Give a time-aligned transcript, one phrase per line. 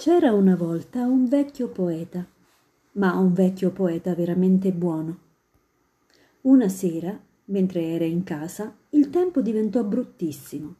[0.00, 2.26] C'era una volta un vecchio poeta,
[2.92, 5.18] ma un vecchio poeta veramente buono.
[6.40, 10.74] Una sera, mentre era in casa, il tempo diventò bruttissimo.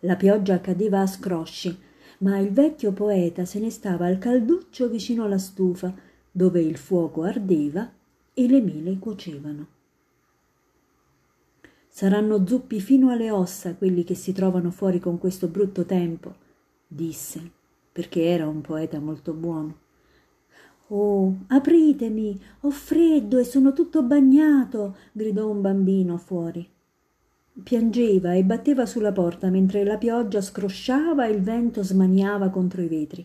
[0.00, 1.78] La pioggia cadeva a scrosci,
[2.20, 5.94] ma il vecchio poeta se ne stava al calduccio vicino alla stufa,
[6.30, 7.92] dove il fuoco ardeva
[8.32, 9.66] e le mele cuocevano.
[11.88, 16.34] Saranno zuppi fino alle ossa quelli che si trovano fuori con questo brutto tempo,
[16.86, 17.62] disse,
[17.94, 19.78] perché era un poeta molto buono.
[20.88, 26.68] Oh, apritemi, ho freddo e sono tutto bagnato, gridò un bambino fuori.
[27.62, 32.88] Piangeva e batteva sulla porta mentre la pioggia scrosciava e il vento smaniava contro i
[32.88, 33.24] vetri.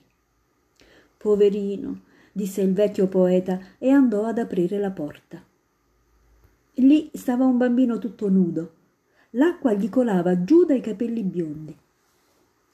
[1.17, 2.01] Poverino,
[2.31, 5.41] disse il vecchio poeta e andò ad aprire la porta.
[6.75, 8.73] Lì stava un bambino tutto nudo.
[9.31, 11.75] L'acqua gli colava giù dai capelli biondi.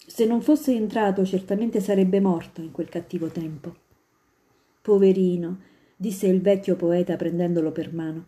[0.08, 3.76] Se non fosse entrato certamente sarebbe morto in quel cattivo tempo.
[4.82, 5.60] Poverino,
[5.96, 8.27] disse il vecchio poeta prendendolo per mano.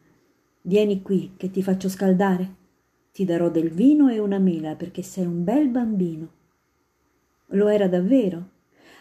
[0.61, 2.55] Vieni qui, che ti faccio scaldare.
[3.11, 6.29] Ti darò del vino e una mela perché sei un bel bambino.
[7.51, 8.55] Lo era davvero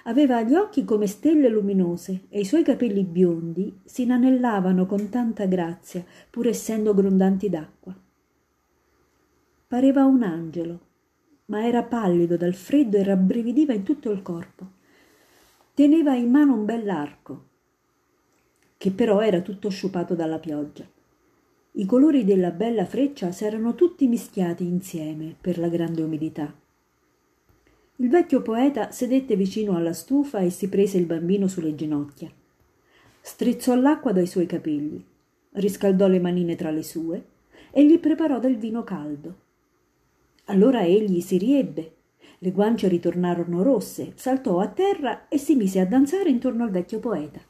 [0.08, 5.46] Aveva gli occhi come stelle luminose e i suoi capelli biondi si inanellavano con tanta
[5.46, 7.92] grazia, pur essendo grondanti d'acqua.
[9.66, 10.80] Pareva un angelo,
[11.46, 14.66] ma era pallido dal freddo e rabbrividiva in tutto il corpo.
[15.74, 17.44] Teneva in mano un bell'arco,
[18.76, 20.84] che però era tutto sciupato dalla pioggia.
[21.72, 26.52] I colori della bella freccia s'erano tutti mischiati insieme per la grande umidità.
[27.96, 32.30] Il vecchio poeta sedette vicino alla stufa e si prese il bambino sulle ginocchia.
[33.20, 35.02] Strizzò l'acqua dai suoi capelli,
[35.52, 37.24] riscaldò le manine tra le sue
[37.70, 39.44] e gli preparò del vino caldo.
[40.46, 41.94] Allora egli si riebbe,
[42.38, 47.00] le guance ritornarono rosse, saltò a terra e si mise a danzare intorno al vecchio
[47.00, 47.40] poeta.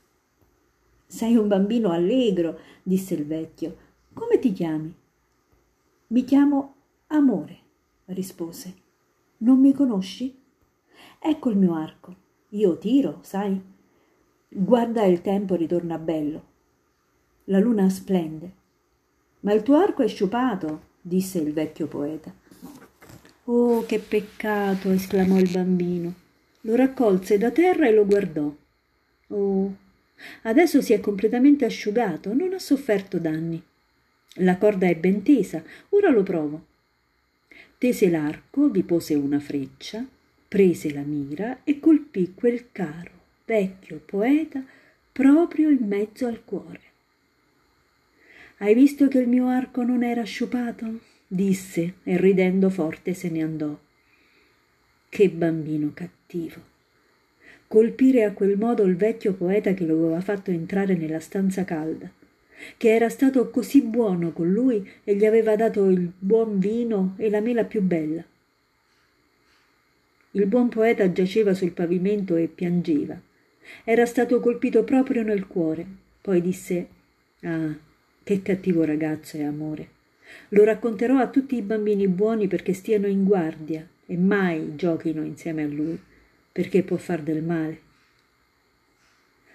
[1.06, 3.76] Sei un bambino allegro, disse il vecchio.
[4.12, 4.94] Come ti chiami?
[6.08, 6.74] Mi chiamo
[7.08, 7.58] Amore,
[8.06, 8.74] rispose.
[9.38, 10.34] Non mi conosci?
[11.18, 12.16] Ecco il mio arco.
[12.50, 13.60] Io tiro, sai?
[14.48, 16.44] Guarda il tempo ritorna bello.
[17.44, 18.52] La luna splende.
[19.40, 22.32] Ma il tuo arco è sciupato, disse il vecchio poeta.
[23.46, 24.90] Oh, che peccato!
[24.90, 26.14] esclamò il bambino.
[26.62, 28.54] Lo raccolse da terra e lo guardò.
[29.28, 29.76] Oh,
[30.42, 33.60] adesso si è completamente asciugato, non ha sofferto danni.
[34.40, 36.74] La corda è ben tesa, ora lo provo
[37.78, 40.04] tese l'arco, vi pose una freccia,
[40.48, 43.10] prese la mira e colpì quel caro
[43.44, 44.64] vecchio poeta
[45.12, 46.80] proprio in mezzo al cuore.
[48.58, 51.00] Hai visto che il mio arco non era sciupato?
[51.26, 53.78] Disse e ridendo forte se ne andò.
[55.08, 56.74] Che bambino cattivo!
[57.66, 62.10] Colpire a quel modo il vecchio poeta che lo aveva fatto entrare nella stanza calda
[62.76, 67.30] che era stato così buono con lui e gli aveva dato il buon vino e
[67.30, 68.24] la mela più bella.
[70.32, 73.18] Il buon poeta giaceva sul pavimento e piangeva.
[73.84, 75.86] Era stato colpito proprio nel cuore.
[76.20, 76.88] Poi disse
[77.40, 77.74] Ah,
[78.22, 79.88] che cattivo ragazzo è amore.
[80.50, 85.64] Lo racconterò a tutti i bambini buoni perché stiano in guardia e mai giochino insieme
[85.64, 85.98] a lui,
[86.52, 87.80] perché può far del male.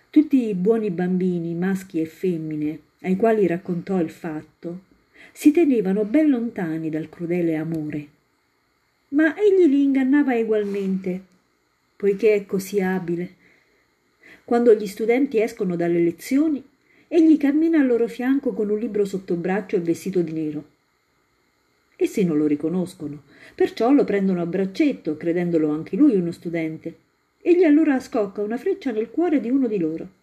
[0.09, 4.81] Tutti i buoni bambini, maschi e femmine, ai quali raccontò il fatto,
[5.31, 8.07] si tenevano ben lontani dal crudele amore.
[9.09, 11.21] Ma egli li ingannava egualmente,
[11.95, 13.35] poiché è così abile.
[14.43, 16.61] Quando gli studenti escono dalle lezioni,
[17.13, 20.65] egli cammina al loro fianco con un libro sotto braccio e vestito di nero.
[21.97, 23.23] Essi non lo riconoscono,
[23.53, 26.95] perciò lo prendono a braccetto, credendolo anche lui uno studente.
[27.41, 30.19] Egli allora scocca una freccia nel cuore di uno di loro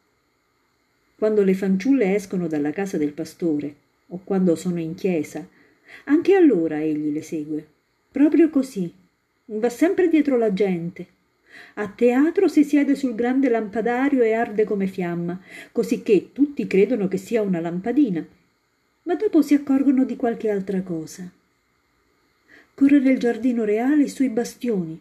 [1.18, 3.74] quando le fanciulle escono dalla casa del pastore
[4.06, 5.44] o quando sono in chiesa,
[6.04, 7.66] anche allora egli le segue.
[8.12, 8.90] Proprio così.
[9.46, 11.06] Va sempre dietro la gente.
[11.74, 15.40] A teatro si siede sul grande lampadario e arde come fiamma,
[15.72, 18.26] cosicché tutti credono che sia una lampadina,
[19.04, 21.30] ma dopo si accorgono di qualche altra cosa.
[22.74, 25.00] Corre nel giardino reale sui bastioni.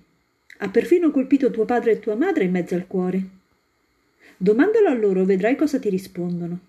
[0.59, 3.21] Ha perfino colpito tuo padre e tua madre in mezzo al cuore.
[4.37, 6.59] Domandalo a loro, vedrai cosa ti rispondono.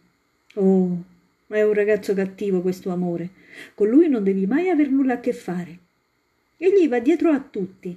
[0.54, 1.02] Oh,
[1.46, 3.30] è un ragazzo cattivo questo amore.
[3.74, 5.78] Con lui non devi mai aver nulla a che fare.
[6.56, 7.96] Egli va dietro a tutti.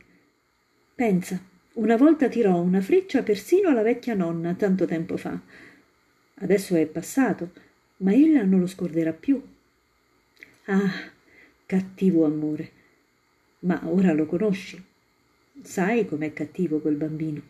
[0.95, 1.41] Pensa,
[1.73, 5.39] una volta tirò una freccia persino alla vecchia nonna tanto tempo fa.
[6.35, 7.51] Adesso è passato,
[7.97, 9.41] ma ella non lo scorderà più.
[10.65, 10.91] Ah,
[11.65, 12.71] cattivo amore.
[13.59, 14.83] Ma ora lo conosci.
[15.61, 17.41] Sai com'è cattivo quel bambino.